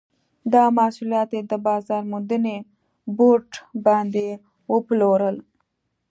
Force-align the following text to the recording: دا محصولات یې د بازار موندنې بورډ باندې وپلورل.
دا 0.53 0.63
محصولات 0.77 1.29
یې 1.35 1.41
د 1.51 1.53
بازار 1.67 2.01
موندنې 2.11 2.55
بورډ 3.17 3.51
باندې 3.85 4.27
وپلورل. 4.73 5.35